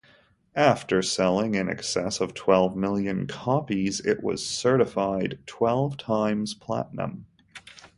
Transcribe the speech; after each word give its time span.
After 0.55 1.03
selling 1.03 1.53
in 1.53 1.69
excess 1.69 2.21
of 2.21 2.33
twelve 2.33 2.75
million 2.75 3.27
copies, 3.27 3.99
it 3.99 4.23
was 4.23 4.43
certified 4.43 5.37
twelve 5.45 5.95
times 5.97 6.55
platinum. 6.55 7.27